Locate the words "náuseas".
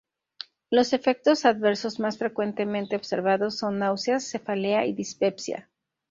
3.77-4.23